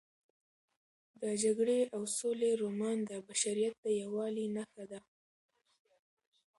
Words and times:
د 1.21 1.23
جګړې 1.43 1.79
او 1.93 2.01
سولې 2.17 2.51
رومان 2.61 2.97
د 3.09 3.11
بشریت 3.27 3.73
د 3.83 3.85
یووالي 4.01 4.45
نښه 4.55 4.85
ده. 4.91 4.99